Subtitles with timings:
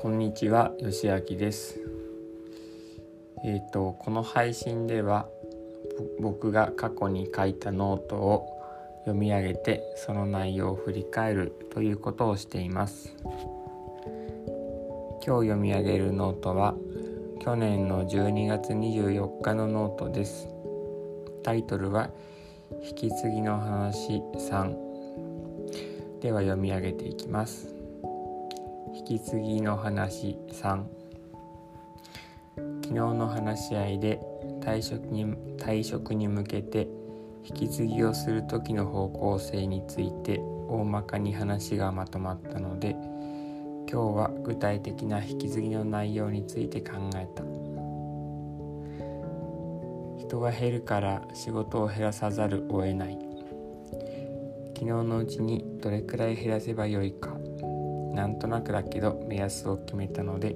[0.00, 1.78] こんにちは、よしあきです。
[3.44, 5.28] えっ、ー、とこの配信では
[6.18, 8.48] 僕が過去に書いたノートを
[9.00, 13.14] 読み上げてその内容を振り返るということをしています。
[15.22, 16.74] 今日読み上げるノートは
[17.38, 20.48] 去年の12月24日のノートです。
[21.42, 22.08] タイトルは
[22.82, 27.79] 引き継ぎの話3では読み上げていきます。
[29.00, 30.84] 引き継ぎの話3
[32.82, 34.20] 昨日の話し合いで
[34.60, 35.24] 退職に
[35.56, 36.86] 退職に向けて
[37.42, 47.42] 引き継ぎをする時の方向性について大まかに話がまとまったので今日は具体的な引き継ぎの内容について考えた。
[50.18, 53.18] 人が減るから仕事を減らさざるを得ない。
[54.74, 57.39] 昨日のうちにどれくらい減らせばよいか。
[58.20, 60.54] なんとなくだけど目安を決めたので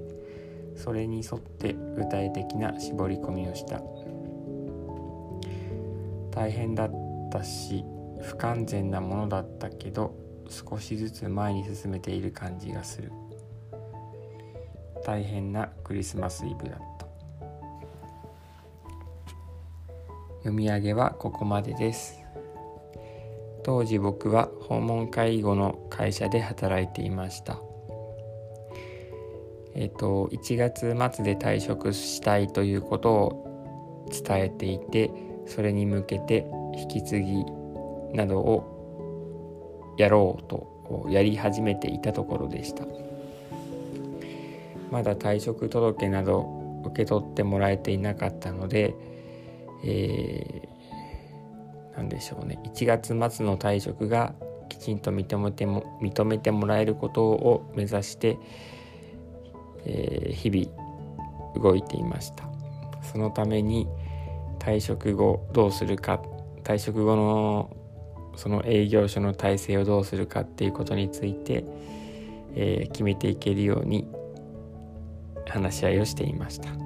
[0.76, 3.80] それに沿って具体的な絞り込みをした。
[6.30, 6.90] 大変だっ
[7.32, 7.82] たし
[8.20, 10.14] 不完全なものだったけど
[10.50, 13.10] 少しずつ前に進めている感じがする。
[15.02, 17.06] 大変なクリスマスイブだった。
[20.40, 22.20] 読み上げはここまでです。
[23.64, 27.58] 当時僕は訪問介護の会社で働いていました。
[29.74, 35.10] えっ、と1月末で退職したいということを伝えていて
[35.46, 37.44] それに向けて引き継ぎ
[38.12, 42.84] などをやろうとやり始めていたところでした。
[44.90, 48.94] まだ退職届など受け取ってもらえていなかったので、
[49.82, 50.68] え
[51.96, 54.34] 何でしょうね1月末の退職が
[54.68, 58.38] きちんと認めても認めてもらえることを目指して、
[59.84, 62.44] えー、日々動いていました
[63.02, 63.86] そのために
[64.58, 66.20] 退職後どうするか
[66.62, 67.76] 退職後の
[68.36, 71.64] その営業所の体制をどうするかっていうことについて、
[72.54, 74.08] えー、決めていけるように
[75.48, 76.83] 話し合いをしていました。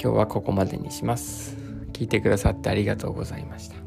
[0.00, 1.56] 今日はここまでにします。
[1.92, 3.85] 聞いてくださってありがとうございました。